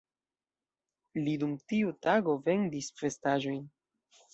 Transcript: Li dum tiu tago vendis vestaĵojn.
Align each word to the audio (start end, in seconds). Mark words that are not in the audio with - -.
Li 1.27 1.35
dum 1.45 1.55
tiu 1.75 1.95
tago 2.09 2.39
vendis 2.51 2.93
vestaĵojn. 3.05 3.67